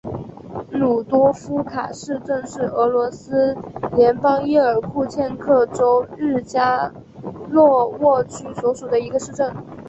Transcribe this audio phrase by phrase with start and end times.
[0.71, 3.55] 鲁多夫卡市镇是俄罗斯
[3.95, 6.91] 联邦伊尔库茨克州日加
[7.51, 9.53] 洛沃区所属的一个市镇。